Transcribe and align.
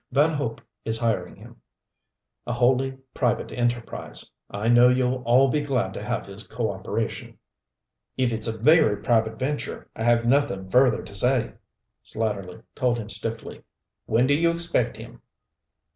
Van 0.11 0.33
Hope 0.33 0.61
is 0.83 0.97
hiring 0.97 1.35
him 1.35 1.61
a 2.47 2.53
wholly 2.53 2.93
private 3.13 3.51
enterprise. 3.51 4.27
I 4.49 4.67
know 4.67 4.89
you'll 4.89 5.21
all 5.27 5.47
be 5.49 5.61
glad 5.61 5.93
to 5.93 6.03
have 6.03 6.25
his 6.25 6.41
co 6.41 6.71
operation." 6.71 7.37
"If 8.17 8.33
it's 8.33 8.47
a 8.47 8.95
private 9.03 9.37
venture, 9.37 9.91
I 9.95 10.03
have 10.03 10.25
nothing 10.25 10.71
further 10.71 11.03
to 11.03 11.13
say," 11.13 11.53
Slatterly 12.01 12.63
told 12.73 12.97
him 12.97 13.09
stiffly. 13.09 13.63
"When 14.07 14.25
do 14.25 14.33
you 14.33 14.49
expect 14.49 14.97
him?" 14.97 15.21